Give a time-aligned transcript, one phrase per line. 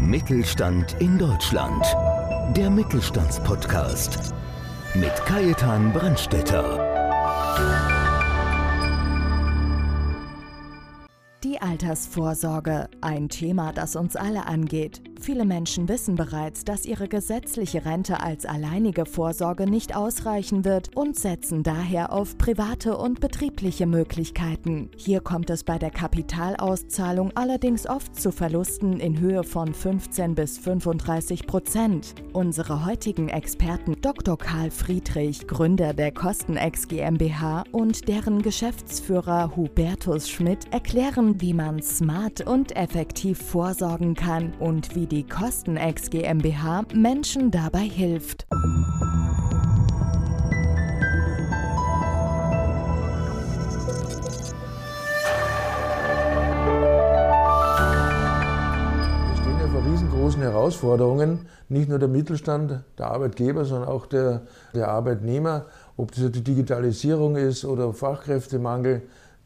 [0.00, 1.84] Mittelstand in Deutschland.
[2.56, 4.32] Der Mittelstandspodcast
[4.94, 6.78] mit Kajetan Brandstetter.
[11.44, 15.02] Die Altersvorsorge, ein Thema, das uns alle angeht.
[15.26, 21.18] Viele Menschen wissen bereits, dass ihre gesetzliche Rente als alleinige Vorsorge nicht ausreichen wird und
[21.18, 24.88] setzen daher auf private und betriebliche Möglichkeiten.
[24.96, 30.58] Hier kommt es bei der Kapitalauszahlung allerdings oft zu Verlusten in Höhe von 15 bis
[30.58, 32.14] 35 Prozent.
[32.32, 34.38] Unsere heutigen Experten Dr.
[34.38, 42.46] Karl Friedrich, Gründer der Kostenex GmbH und deren Geschäftsführer Hubertus Schmidt erklären, wie man smart
[42.46, 48.46] und effektiv vorsorgen kann und wie die Kostenex GmbH Menschen dabei hilft.
[48.50, 48.58] Wir
[59.36, 64.42] stehen ja vor riesengroßen Herausforderungen, nicht nur der Mittelstand, der Arbeitgeber, sondern auch der,
[64.74, 69.02] der Arbeitnehmer, ob das die Digitalisierung ist oder Fachkräftemangel,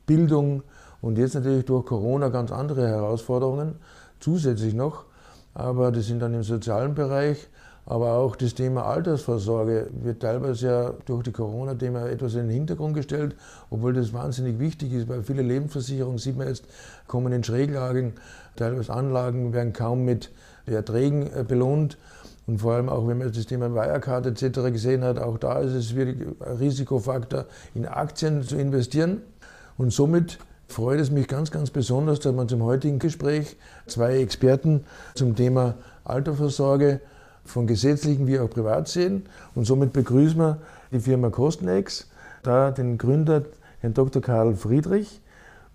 [0.06, 0.62] Bildung
[1.00, 3.76] und jetzt natürlich durch Corona ganz andere Herausforderungen
[4.18, 5.09] zusätzlich noch
[5.54, 7.48] aber das sind dann im sozialen Bereich.
[7.86, 12.94] Aber auch das Thema Altersvorsorge wird teilweise ja durch die Corona-Thema etwas in den Hintergrund
[12.94, 13.34] gestellt,
[13.68, 16.66] obwohl das wahnsinnig wichtig ist, weil viele Lebensversicherungen, sieht man jetzt,
[17.08, 18.12] kommen in Schräglagen,
[18.54, 20.30] teilweise Anlagen werden kaum mit
[20.66, 21.98] Erträgen äh, belohnt.
[22.46, 24.72] Und vor allem auch, wenn man das Thema Wirecard etc.
[24.72, 29.22] gesehen hat, auch da ist es wirklich ein Risikofaktor, in Aktien zu investieren.
[29.78, 30.38] Und somit
[30.70, 35.74] freut es mich ganz, ganz besonders, dass wir zum heutigen Gespräch zwei Experten zum Thema
[36.04, 37.00] Altersvorsorge
[37.44, 39.24] von gesetzlichen wie auch privat sehen.
[39.54, 40.58] Und somit begrüßen wir
[40.92, 42.08] die Firma Kostenex,
[42.42, 43.44] da den Gründer,
[43.80, 44.22] Herrn Dr.
[44.22, 45.20] Karl Friedrich.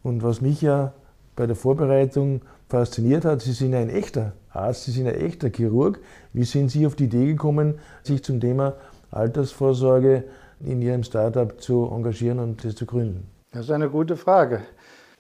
[0.04, 0.94] Und was mich ja
[1.36, 6.00] bei der Vorbereitung fasziniert hat, Sie sind ein echter Arzt, Sie sind ein echter Chirurg.
[6.34, 8.74] Wie sind Sie auf die Idee gekommen, sich zum Thema
[9.12, 10.24] Altersvorsorge
[10.62, 13.28] in Ihrem Startup zu engagieren und das zu gründen?
[13.52, 14.64] Das ist eine gute Frage.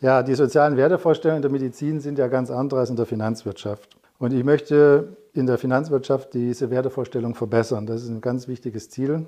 [0.06, 3.98] Ja, die sozialen Wertevorstellungen der Medizin sind ja ganz andere als in der Finanzwirtschaft.
[4.20, 7.88] Und ich möchte in der Finanzwirtschaft diese Wertevorstellung verbessern.
[7.88, 9.26] Das ist ein ganz wichtiges Ziel.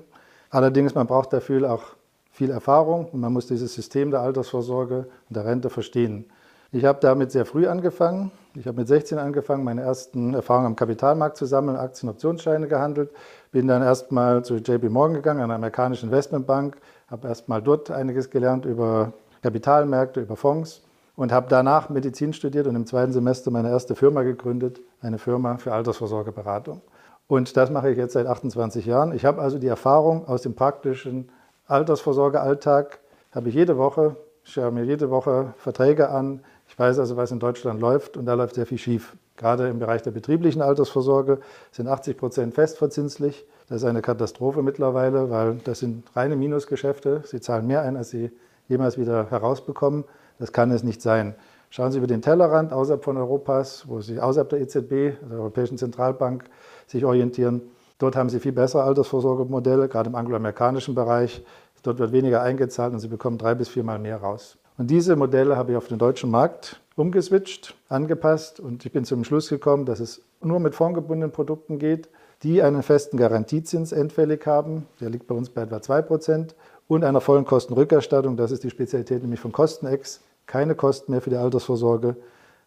[0.50, 1.82] Allerdings, man braucht dafür auch
[2.30, 6.26] viel Erfahrung und man muss dieses System der Altersvorsorge und der Rente verstehen.
[6.70, 8.30] Ich habe damit sehr früh angefangen.
[8.54, 13.10] Ich habe mit 16 angefangen, meine ersten Erfahrungen am Kapitalmarkt zu sammeln, Aktien, Optionsscheine gehandelt.
[13.50, 16.76] Bin dann erstmal zu JP Morgan gegangen, einer amerikanischen Investmentbank,
[17.08, 19.12] habe erstmal dort einiges gelernt über
[19.42, 20.82] Kapitalmärkte, über Fonds
[21.16, 25.56] und habe danach Medizin studiert und im zweiten Semester meine erste Firma gegründet, eine Firma
[25.58, 26.80] für Altersvorsorgeberatung.
[27.26, 29.12] Und das mache ich jetzt seit 28 Jahren.
[29.12, 31.28] Ich habe also die Erfahrung aus dem praktischen
[31.66, 33.00] Altersvorsorgealltag,
[33.32, 36.40] habe ich jede Woche, ich schaue mir jede Woche Verträge an.
[36.68, 39.14] Ich weiß also, was in Deutschland läuft und da läuft sehr viel schief.
[39.36, 43.46] Gerade im Bereich der betrieblichen Altersvorsorge sind 80 Prozent festverzinslich.
[43.68, 47.22] Das ist eine Katastrophe mittlerweile, weil das sind reine Minusgeschäfte.
[47.26, 48.30] Sie zahlen mehr ein, als sie
[48.68, 50.04] jemals wieder herausbekommen.
[50.38, 51.34] Das kann es nicht sein.
[51.70, 55.76] Schauen Sie über den Tellerrand außerhalb von Europas, wo Sie außerhalb der EZB, der Europäischen
[55.76, 56.44] Zentralbank,
[56.86, 57.62] sich orientieren.
[57.98, 61.44] Dort haben Sie viel bessere Altersvorsorgemodelle, gerade im angloamerikanischen Bereich.
[61.82, 64.56] Dort wird weniger eingezahlt und Sie bekommen drei bis viermal mehr raus.
[64.78, 69.24] Und diese Modelle habe ich auf den deutschen Markt umgeswitcht, angepasst und ich bin zum
[69.24, 72.08] Schluss gekommen, dass es nur mit fondgebundenen Produkten geht,
[72.42, 74.86] die einen festen Garantiezins endfällig haben.
[75.00, 76.54] Der liegt bei uns bei etwa 2 Prozent
[76.88, 78.36] und einer vollen Kostenrückerstattung.
[78.36, 80.20] Das ist die Spezialität nämlich von Kostenex.
[80.46, 82.16] Keine Kosten mehr für die Altersvorsorge,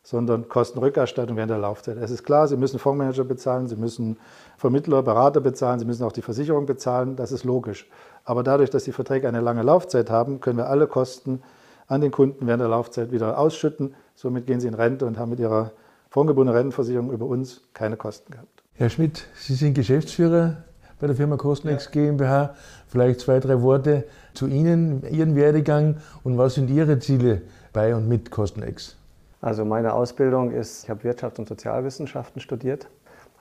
[0.04, 1.98] sondern Kostenrückerstattung während der Laufzeit.
[1.98, 4.18] Es ist klar, Sie müssen Fondsmanager bezahlen, Sie müssen
[4.58, 7.16] Vermittler, Berater bezahlen, Sie müssen auch die Versicherung bezahlen.
[7.16, 7.90] Das ist logisch.
[8.24, 11.42] Aber dadurch, dass die Verträge eine lange Laufzeit haben, können wir alle Kosten
[11.88, 13.96] an den Kunden während der Laufzeit wieder ausschütten.
[14.16, 15.72] Somit gehen Sie in Rente und haben mit Ihrer
[16.10, 18.64] fondgebundenen Rentenversicherung über uns keine Kosten gehabt.
[18.74, 20.64] Herr Schmidt, Sie sind Geschäftsführer
[21.02, 21.92] bei der Firma Kostenex ja.
[21.92, 22.56] GmbH.
[22.88, 27.42] Vielleicht zwei, drei Worte zu Ihnen, Ihren Werdegang und was sind Ihre Ziele
[27.74, 28.96] bei und mit Kostenex?
[29.42, 32.88] Also meine Ausbildung ist, ich habe Wirtschaft und Sozialwissenschaften studiert,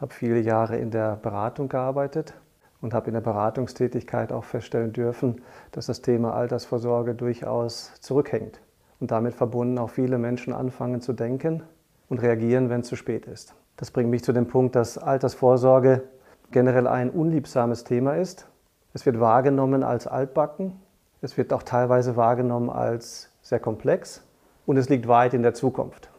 [0.00, 2.32] habe viele Jahre in der Beratung gearbeitet
[2.80, 5.42] und habe in der Beratungstätigkeit auch feststellen dürfen,
[5.72, 8.60] dass das Thema Altersvorsorge durchaus zurückhängt
[9.00, 11.62] und damit verbunden auch viele Menschen anfangen zu denken
[12.08, 13.54] und reagieren, wenn es zu spät ist.
[13.76, 16.02] Das bringt mich zu dem Punkt, dass Altersvorsorge
[16.50, 18.46] generell ein unliebsames Thema ist.
[18.92, 20.72] Es wird wahrgenommen als altbacken,
[21.20, 24.22] es wird auch teilweise wahrgenommen als sehr komplex
[24.66, 26.10] und es liegt weit in der Zukunft.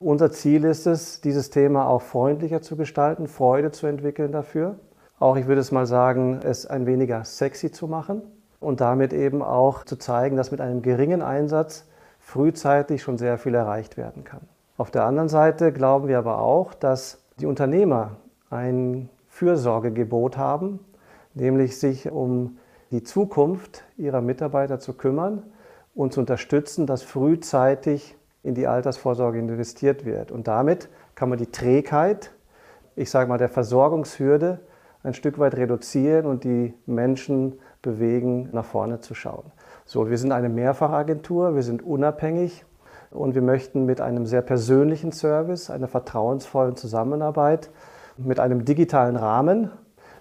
[0.00, 4.76] Unser Ziel ist es, dieses Thema auch freundlicher zu gestalten, Freude zu entwickeln dafür.
[5.18, 8.22] Auch, ich würde es mal sagen, es ein weniger sexy zu machen
[8.60, 11.86] und damit eben auch zu zeigen, dass mit einem geringen Einsatz
[12.20, 14.42] frühzeitig schon sehr viel erreicht werden kann.
[14.76, 18.12] Auf der anderen Seite glauben wir aber auch, dass die Unternehmer
[18.50, 19.08] ein
[19.38, 20.80] Fürsorgegebot haben,
[21.34, 22.58] nämlich sich um
[22.90, 25.44] die Zukunft ihrer Mitarbeiter zu kümmern
[25.94, 30.32] und zu unterstützen, dass frühzeitig in die Altersvorsorge investiert wird.
[30.32, 32.32] Und damit kann man die Trägheit,
[32.96, 34.58] ich sage mal der Versorgungshürde,
[35.04, 39.52] ein Stück weit reduzieren und die Menschen bewegen, nach vorne zu schauen.
[39.84, 42.64] So, wir sind eine Mehrfachagentur, wir sind unabhängig
[43.12, 47.70] und wir möchten mit einem sehr persönlichen Service, einer vertrauensvollen Zusammenarbeit,
[48.18, 49.70] mit einem digitalen Rahmen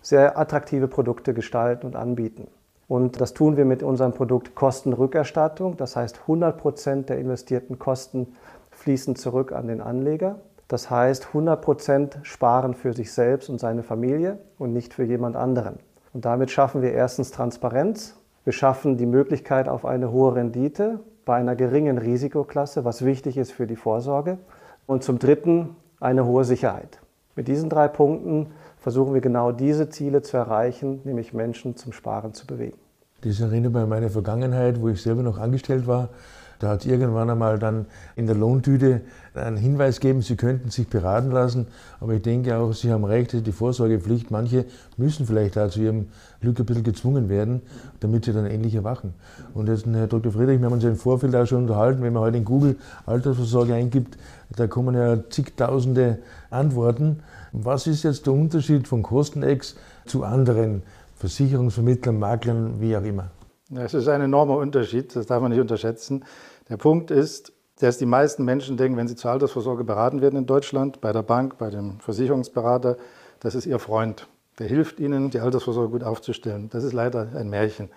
[0.02, 2.48] sehr attraktive Produkte gestalten und anbieten.
[2.88, 5.76] Und das tun wir mit unserem Produkt Kostenrückerstattung.
[5.76, 8.28] Das heißt, 100 Prozent der investierten Kosten
[8.72, 10.40] fließen zurück an den Anleger.
[10.70, 15.36] Das heißt, 100 Prozent sparen für sich selbst und seine Familie und nicht für jemand
[15.36, 15.80] anderen.
[16.14, 18.18] Und damit schaffen wir erstens Transparenz.
[18.44, 23.52] Wir schaffen die Möglichkeit auf eine hohe Rendite bei einer geringen Risikoklasse, was wichtig ist
[23.52, 24.38] für die Vorsorge.
[24.86, 27.02] Und zum Dritten eine hohe Sicherheit.
[27.38, 28.48] Mit diesen drei Punkten
[28.80, 32.80] versuchen wir genau diese Ziele zu erreichen, nämlich Menschen zum Sparen zu bewegen.
[33.22, 36.10] Das erinnert mich an meine Vergangenheit, wo ich selber noch angestellt war.
[36.60, 39.02] Da hat irgendwann einmal dann in der Lohntüte
[39.36, 41.68] einen Hinweis gegeben, Sie könnten sich beraten lassen.
[42.00, 44.66] Aber ich denke auch, Sie haben recht, die Vorsorgepflicht, manche
[44.98, 46.08] müssen vielleicht auch zu ihrem
[46.42, 47.62] Glück ein bisschen gezwungen werden,
[48.00, 49.14] damit sie dann endlich erwachen.
[49.54, 50.32] Und jetzt, Herr Dr.
[50.32, 52.76] Friedrich, wir haben uns ja im Vorfeld auch schon unterhalten, wenn man heute in Google
[53.06, 54.18] Altersvorsorge eingibt,
[54.56, 56.20] da kommen ja zigtausende
[56.50, 57.20] Antworten.
[57.52, 59.76] Was ist jetzt der Unterschied von Kostenex
[60.06, 60.84] zu anderen
[61.18, 63.32] Versicherungsvermittlern, Maklern, wie auch immer?
[63.76, 66.24] Es ist ein enormer Unterschied, das darf man nicht unterschätzen.
[66.70, 70.46] Der Punkt ist, dass die meisten Menschen denken, wenn sie zur Altersvorsorge beraten werden in
[70.46, 72.98] Deutschland, bei der Bank, bei dem Versicherungsberater,
[73.42, 74.28] das ist ihr Freund.
[74.60, 76.70] Der hilft ihnen, die Altersvorsorge gut aufzustellen.
[76.72, 77.90] Das ist leider ein Märchen.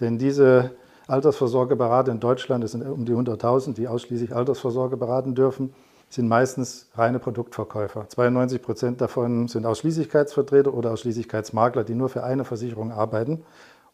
[0.00, 0.72] Denn diese
[1.06, 5.72] Altersvorsorgeberater in Deutschland, es sind um die 100.000, die ausschließlich Altersvorsorge beraten dürfen,
[6.10, 8.08] sind meistens reine Produktverkäufer.
[8.08, 13.44] 92 Prozent davon sind Ausschließlichkeitsvertreter oder Ausschließlichkeitsmakler, die nur für eine Versicherung arbeiten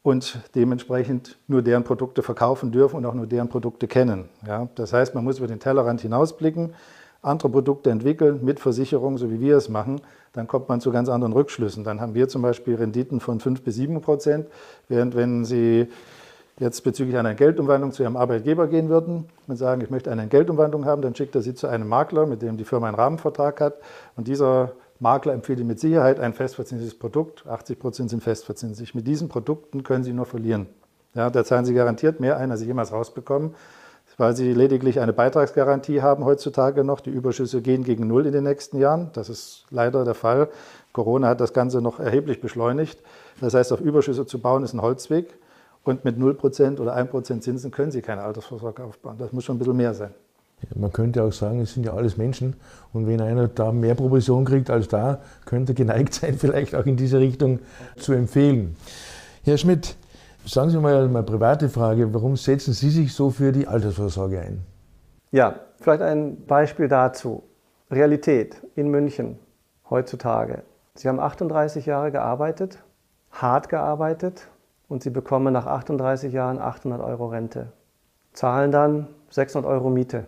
[0.02, 4.28] und dementsprechend nur deren Produkte verkaufen dürfen und auch nur deren Produkte kennen.
[4.46, 6.74] Ja, das heißt, man muss über den Tellerrand hinausblicken,
[7.20, 10.00] andere Produkte entwickeln mit Versicherung, so wie wir es machen,
[10.32, 11.82] dann kommt man zu ganz anderen Rückschlüssen.
[11.82, 14.46] Dann haben wir zum Beispiel Renditen von 5 bis 7 Prozent,
[14.88, 15.88] während wenn Sie
[16.60, 20.84] jetzt bezüglich einer Geldumwandlung zu Ihrem Arbeitgeber gehen würden und sagen, ich möchte eine Geldumwandlung
[20.84, 23.74] haben, dann schickt er Sie zu einem Makler, mit dem die Firma einen Rahmenvertrag hat
[24.16, 27.46] und dieser Makler empfiehlt Ihnen mit Sicherheit ein festverzinsliches Produkt.
[27.46, 28.94] 80 Prozent sind festverzinslich.
[28.94, 30.66] Mit diesen Produkten können Sie nur verlieren.
[31.14, 33.54] Ja, da zahlen Sie garantiert mehr ein, als Sie jemals rausbekommen,
[34.16, 37.00] weil Sie lediglich eine Beitragsgarantie haben heutzutage noch.
[37.00, 39.10] Die Überschüsse gehen gegen Null in den nächsten Jahren.
[39.12, 40.48] Das ist leider der Fall.
[40.92, 43.00] Corona hat das Ganze noch erheblich beschleunigt.
[43.40, 45.38] Das heißt, auf Überschüsse zu bauen ist ein Holzweg.
[45.84, 49.16] Und mit 0% oder 1% Zinsen können Sie keine Altersvorsorge aufbauen.
[49.18, 50.12] Das muss schon ein bisschen mehr sein.
[50.74, 52.54] Man könnte auch sagen, es sind ja alles Menschen.
[52.92, 56.96] Und wenn einer da mehr Provision kriegt als da, könnte geneigt sein, vielleicht auch in
[56.96, 57.60] diese Richtung
[57.96, 58.76] zu empfehlen.
[59.44, 59.96] Herr Schmidt,
[60.44, 62.12] sagen Sie mal eine private Frage.
[62.12, 64.64] Warum setzen Sie sich so für die Altersvorsorge ein?
[65.30, 67.42] Ja, vielleicht ein Beispiel dazu.
[67.90, 69.38] Realität in München
[69.88, 70.62] heutzutage.
[70.94, 72.82] Sie haben 38 Jahre gearbeitet,
[73.30, 74.48] hart gearbeitet
[74.88, 77.72] und Sie bekommen nach 38 Jahren 800 Euro Rente.
[78.32, 80.24] Zahlen dann 600 Euro Miete.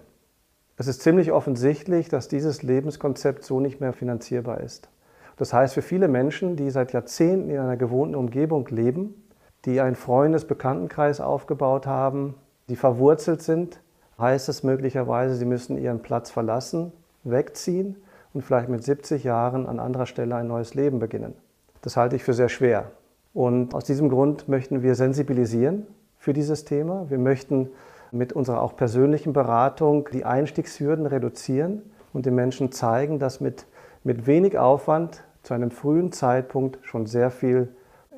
[0.80, 4.88] Es ist ziemlich offensichtlich, dass dieses Lebenskonzept so nicht mehr finanzierbar ist.
[5.36, 9.28] Das heißt, für viele Menschen, die seit Jahrzehnten in einer gewohnten Umgebung leben,
[9.66, 12.34] die einen Freundes-Bekanntenkreis aufgebaut haben,
[12.70, 13.82] die verwurzelt sind,
[14.18, 16.92] heißt es möglicherweise, sie müssen ihren Platz verlassen,
[17.24, 17.96] wegziehen
[18.32, 21.34] und vielleicht mit 70 Jahren an anderer Stelle ein neues Leben beginnen.
[21.82, 22.90] Das halte ich für sehr schwer.
[23.34, 27.10] Und aus diesem Grund möchten wir sensibilisieren für dieses Thema.
[27.10, 27.68] Wir möchten
[28.12, 33.66] mit unserer auch persönlichen Beratung die Einstiegshürden reduzieren und den Menschen zeigen, dass mit,
[34.04, 37.68] mit wenig Aufwand zu einem frühen Zeitpunkt schon sehr viel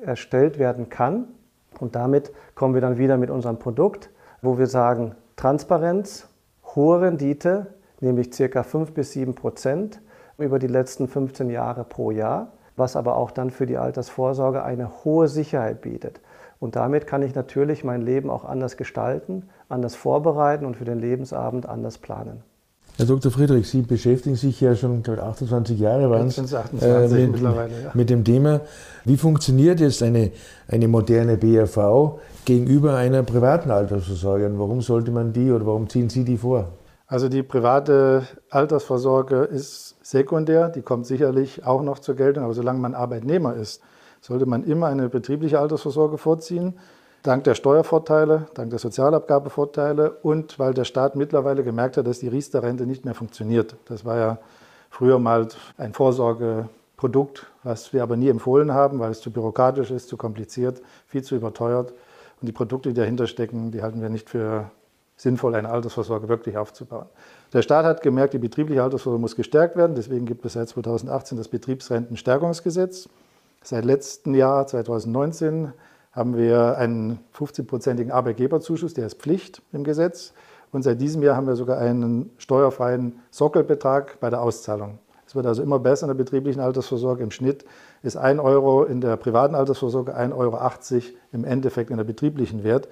[0.01, 1.27] erstellt werden kann.
[1.79, 4.09] Und damit kommen wir dann wieder mit unserem Produkt,
[4.41, 6.27] wo wir sagen, Transparenz,
[6.75, 7.67] hohe Rendite,
[7.99, 8.63] nämlich ca.
[8.63, 10.01] 5 bis 7 Prozent
[10.37, 15.03] über die letzten 15 Jahre pro Jahr, was aber auch dann für die Altersvorsorge eine
[15.03, 16.21] hohe Sicherheit bietet.
[16.59, 20.99] Und damit kann ich natürlich mein Leben auch anders gestalten, anders vorbereiten und für den
[20.99, 22.43] Lebensabend anders planen.
[22.97, 23.31] Herr Dr.
[23.31, 27.67] Friedrich, Sie beschäftigen sich ja schon, glaube 28 Jahre waren es, äh, mit, ja.
[27.95, 28.61] mit, dem Thema.
[29.03, 30.31] Wie funktioniert jetzt eine,
[30.67, 34.45] eine moderne BRV gegenüber einer privaten Altersvorsorge?
[34.45, 36.67] Und warum sollte man die oder warum ziehen Sie die vor?
[37.07, 42.79] Also die private Altersvorsorge ist sekundär, die kommt sicherlich auch noch zur Geltung, aber solange
[42.79, 43.81] man Arbeitnehmer ist,
[44.21, 46.75] sollte man immer eine betriebliche Altersvorsorge vorziehen.
[47.23, 52.27] Dank der Steuervorteile, dank der Sozialabgabevorteile und weil der Staat mittlerweile gemerkt hat, dass die
[52.27, 53.75] Riester-Rente nicht mehr funktioniert.
[53.85, 54.37] Das war ja
[54.89, 60.09] früher mal ein Vorsorgeprodukt, was wir aber nie empfohlen haben, weil es zu bürokratisch ist,
[60.09, 61.93] zu kompliziert, viel zu überteuert.
[62.41, 64.69] Und die Produkte, die dahinter stecken, die halten wir nicht für
[65.15, 67.05] sinnvoll, eine Altersvorsorge wirklich aufzubauen.
[67.53, 69.95] Der Staat hat gemerkt, die betriebliche Altersvorsorge muss gestärkt werden.
[69.95, 73.07] Deswegen gibt es seit 2018 das Betriebsrentenstärkungsgesetz.
[73.63, 75.71] Seit letztem Jahr, 2019,
[76.13, 80.33] haben wir einen 15-prozentigen Arbeitgeberzuschuss, der ist Pflicht im Gesetz.
[80.71, 84.99] Und seit diesem Jahr haben wir sogar einen steuerfreien Sockelbetrag bei der Auszahlung.
[85.27, 87.23] Es wird also immer besser in der betrieblichen Altersvorsorge.
[87.23, 87.65] Im Schnitt
[88.03, 90.59] ist 1 Euro in der privaten Altersvorsorge 1,80 Euro
[91.31, 92.87] im Endeffekt in der betrieblichen Wert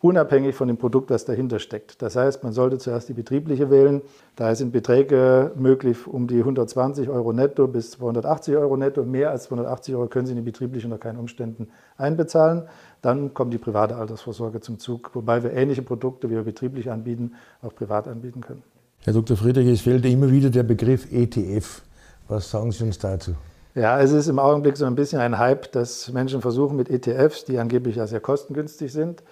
[0.00, 2.02] unabhängig von dem Produkt, was dahinter steckt.
[2.02, 4.02] Das heißt, man sollte zuerst die betriebliche wählen.
[4.36, 9.04] Da sind Beträge möglich um die 120 Euro netto bis 280 Euro netto.
[9.04, 12.64] Mehr als 280 Euro können Sie in die betriebliche unter keinen Umständen einbezahlen.
[13.00, 17.34] Dann kommt die private Altersvorsorge zum Zug, wobei wir ähnliche Produkte, wie wir betrieblich anbieten,
[17.62, 18.62] auch privat anbieten können.
[19.02, 19.36] Herr Dr.
[19.36, 21.82] Friedrich, es fehlt immer wieder der Begriff ETF.
[22.28, 23.34] Was sagen Sie uns dazu?
[23.74, 27.44] Ja, es ist im Augenblick so ein bisschen ein Hype, dass Menschen versuchen mit ETFs,
[27.44, 29.22] die angeblich ja sehr kostengünstig sind,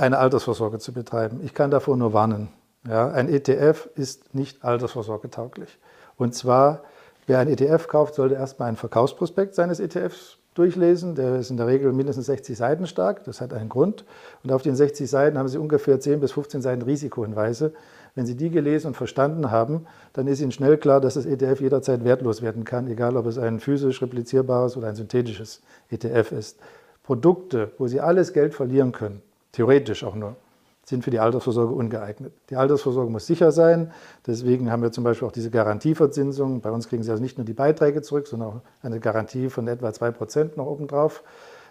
[0.00, 1.40] eine Altersvorsorge zu betreiben.
[1.44, 2.48] Ich kann davor nur warnen.
[2.88, 5.78] Ja, ein ETF ist nicht altersvorsorgetauglich.
[6.16, 6.82] Und zwar,
[7.26, 11.14] wer ein ETF kauft, sollte erstmal einen Verkaufsprospekt seines ETFs durchlesen.
[11.14, 13.24] Der ist in der Regel mindestens 60 Seiten stark.
[13.24, 14.04] Das hat einen Grund.
[14.42, 17.72] Und auf den 60 Seiten haben Sie ungefähr 10 bis 15 Seiten Risikohinweise.
[18.14, 21.60] Wenn Sie die gelesen und verstanden haben, dann ist Ihnen schnell klar, dass das ETF
[21.60, 26.58] jederzeit wertlos werden kann, egal ob es ein physisch replizierbares oder ein synthetisches ETF ist.
[27.04, 30.36] Produkte, wo Sie alles Geld verlieren können, theoretisch auch nur,
[30.84, 32.32] sind für die Altersvorsorge ungeeignet.
[32.50, 33.92] Die Altersvorsorge muss sicher sein.
[34.26, 36.60] Deswegen haben wir zum Beispiel auch diese Garantieverzinsung.
[36.60, 39.68] Bei uns kriegen Sie also nicht nur die Beiträge zurück, sondern auch eine Garantie von
[39.68, 41.22] etwa 2% noch obendrauf,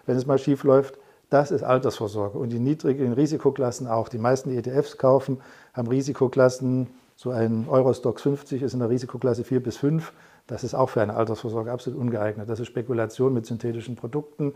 [0.06, 0.98] wenn es mal schief läuft.
[1.28, 2.38] Das ist Altersvorsorge.
[2.38, 4.08] Und die niedrigen Risikoklassen auch.
[4.08, 5.40] Die meisten, die ETFs kaufen,
[5.74, 6.88] haben Risikoklassen.
[7.14, 10.12] So ein Eurostox 50 ist in der Risikoklasse 4 bis 5.
[10.46, 12.48] Das ist auch für eine Altersvorsorge absolut ungeeignet.
[12.48, 14.54] Das ist Spekulation mit synthetischen Produkten.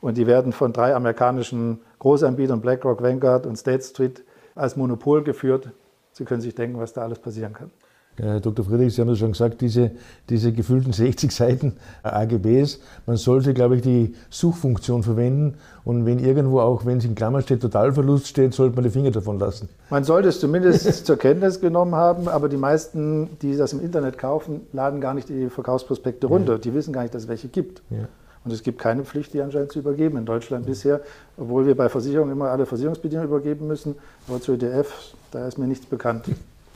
[0.00, 5.70] Und die werden von drei amerikanischen Großanbietern, BlackRock, Vanguard und State Street, als Monopol geführt.
[6.12, 7.70] Sie können sich denken, was da alles passieren kann.
[8.16, 8.64] Herr Dr.
[8.64, 9.92] Friedrich, Sie haben es schon gesagt, diese,
[10.28, 16.60] diese gefühlten 60 Seiten AGBs, man sollte, glaube ich, die Suchfunktion verwenden und wenn irgendwo
[16.60, 19.68] auch, wenn es in Klammern steht, Totalverlust steht, sollte man die Finger davon lassen.
[19.88, 24.18] Man sollte es zumindest zur Kenntnis genommen haben, aber die meisten, die das im Internet
[24.18, 26.54] kaufen, laden gar nicht die Verkaufsprospekte runter.
[26.54, 26.58] Ja.
[26.58, 27.82] Die wissen gar nicht, dass es welche gibt.
[27.90, 28.08] Ja.
[28.44, 31.00] Und es gibt keine Pflicht, die anscheinend zu übergeben in Deutschland bisher,
[31.36, 33.96] obwohl wir bei Versicherungen immer alle Versicherungsbedingungen übergeben müssen.
[34.28, 36.24] Aber zu ETF, da ist mir nichts bekannt.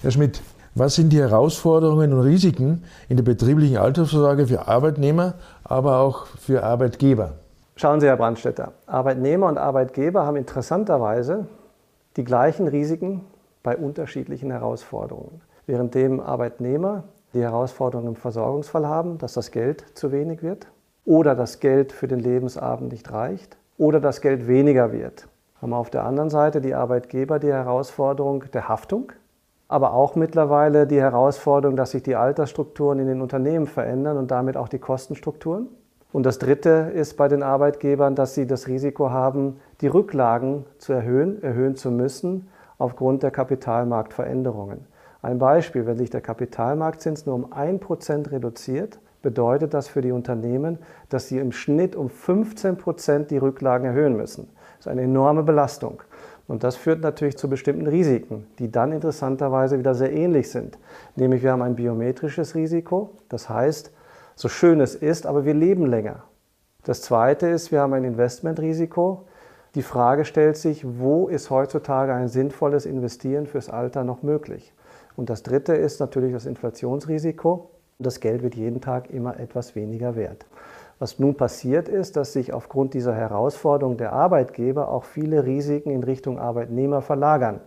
[0.03, 0.43] Herr Schmidt,
[0.75, 6.65] was sind die Herausforderungen und Risiken in der betrieblichen Altersvorsorge für Arbeitnehmer, aber auch für
[6.65, 7.33] Arbeitgeber?
[7.77, 11.47] Schauen Sie, Herr Brandstätter, Arbeitnehmer und Arbeitgeber haben interessanterweise
[12.17, 13.23] die gleichen Risiken
[13.63, 15.41] bei unterschiedlichen Herausforderungen.
[15.67, 20.67] Währenddem Arbeitnehmer die Herausforderungen im Versorgungsfall haben, dass das Geld zu wenig wird,
[21.05, 25.29] oder das Geld für den Lebensabend nicht reicht oder das Geld weniger wird.
[25.61, 29.13] Haben wir auf der anderen Seite die Arbeitgeber die Herausforderung der Haftung,
[29.69, 34.57] aber auch mittlerweile die Herausforderung, dass sich die Altersstrukturen in den Unternehmen verändern und damit
[34.57, 35.69] auch die Kostenstrukturen.
[36.13, 40.93] Und das Dritte ist bei den Arbeitgebern, dass sie das Risiko haben, die Rücklagen zu
[40.93, 44.87] erhöhen, erhöhen zu müssen aufgrund der Kapitalmarktveränderungen.
[45.23, 50.79] Ein Beispiel, wenn sich der Kapitalmarktzins nur um 1% reduziert, bedeutet das für die Unternehmen,
[51.09, 54.49] dass sie im Schnitt um 15 Prozent die Rücklagen erhöhen müssen.
[54.77, 56.03] Das ist eine enorme Belastung.
[56.47, 60.79] Und das führt natürlich zu bestimmten Risiken, die dann interessanterweise wieder sehr ähnlich sind.
[61.17, 63.91] Nämlich wir haben ein biometrisches Risiko, das heißt,
[64.37, 66.25] so schön es ist, aber wir leben länger.
[66.85, 69.25] Das zweite ist, wir haben ein Investmentrisiko.
[69.75, 74.75] Die Frage stellt sich, wo ist heutzutage ein sinnvolles Investieren fürs Alter noch möglich?
[75.17, 77.71] Und das dritte ist natürlich das Inflationsrisiko.
[77.99, 80.47] Das Geld wird jeden Tag immer etwas weniger wert.
[80.99, 86.03] Was nun passiert ist, dass sich aufgrund dieser Herausforderung der Arbeitgeber auch viele Risiken in
[86.03, 87.61] Richtung Arbeitnehmer verlagern.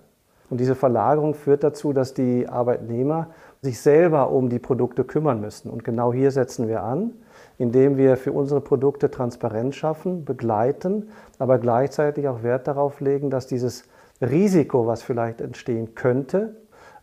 [0.50, 3.28] Und diese Verlagerung führt dazu, dass die Arbeitnehmer
[3.62, 5.70] sich selber um die Produkte kümmern müssen.
[5.70, 7.12] Und genau hier setzen wir an,
[7.58, 13.48] indem wir für unsere Produkte Transparenz schaffen, begleiten, aber gleichzeitig auch Wert darauf legen, dass
[13.48, 13.84] dieses
[14.22, 16.56] Risiko, was vielleicht entstehen könnte,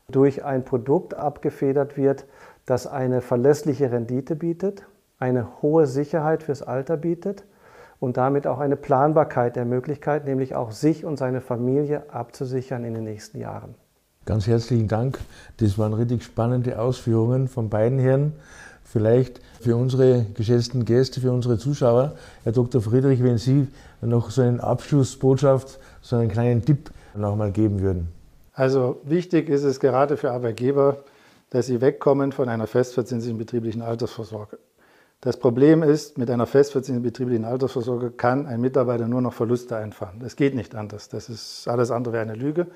[0.08, 2.26] durch ein Produkt abgefedert wird,
[2.66, 4.84] das eine verlässliche Rendite bietet,
[5.18, 7.44] eine hohe Sicherheit fürs Alter bietet
[8.00, 12.94] und damit auch eine Planbarkeit der Möglichkeit, nämlich auch sich und seine Familie abzusichern in
[12.94, 13.74] den nächsten Jahren.
[14.26, 15.18] Ganz herzlichen Dank.
[15.58, 18.32] Das waren richtig spannende Ausführungen von beiden Herren.
[18.82, 22.80] Vielleicht für unsere geschätzten Gäste, für unsere Zuschauer, Herr Dr.
[22.80, 23.68] Friedrich, wenn Sie
[24.00, 28.08] noch so eine Abschlussbotschaft, so einen kleinen Tipp nochmal geben würden.
[28.52, 30.98] Also wichtig ist es gerade für Arbeitgeber,
[31.54, 34.58] dass sie wegkommen von einer festverzinslichen betrieblichen Altersvorsorge.
[35.20, 40.18] Das Problem ist, mit einer festverzinslichen betrieblichen Altersvorsorge kann ein Mitarbeiter nur noch Verluste einfahren.
[40.18, 41.08] Das geht nicht anders.
[41.10, 42.66] Das ist alles andere wäre eine Lüge.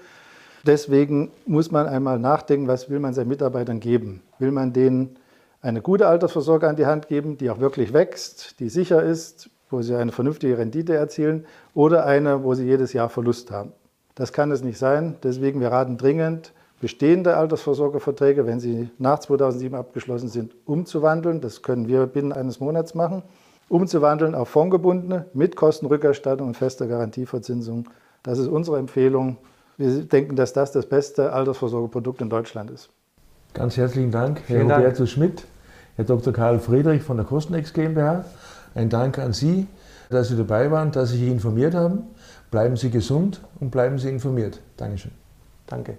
[0.65, 4.23] Deswegen muss man einmal nachdenken, was will man seinen Mitarbeitern geben?
[4.39, 5.17] Will man denen
[5.61, 9.83] eine gute Altersvorsorge an die Hand geben, die auch wirklich wächst, die sicher ist, wo
[9.83, 13.73] sie eine vernünftige Rendite erzielen oder eine, wo sie jedes Jahr Verlust haben?
[14.15, 15.17] Das kann es nicht sein.
[15.25, 21.41] Deswegen, wir raten dringend, bestehende Altersvorsorgeverträge, wenn sie nach 2007 abgeschlossen sind, umzuwandeln.
[21.41, 23.23] Das können wir binnen eines Monats machen.
[23.69, 27.89] Umzuwandeln auf fondgebundene mit Kostenrückerstattung und fester Garantieverzinsung.
[28.23, 29.37] Das ist unsere Empfehlung.
[29.77, 32.89] Wir denken, dass das das beste Altersvorsorgeprodukt in Deutschland ist.
[33.55, 35.09] Ganz herzlichen Dank, Herr Vielen Roberto Dank.
[35.09, 35.45] Schmidt,
[35.97, 36.33] Herr Dr.
[36.33, 38.25] Karl Friedrich von der Kostenex GmbH.
[38.75, 39.67] Ein Dank an Sie,
[40.11, 42.05] dass Sie dabei waren, dass Sie sich informiert haben.
[42.51, 44.61] Bleiben Sie gesund und bleiben Sie informiert.
[44.77, 45.13] Dankeschön.
[45.67, 45.99] Danke.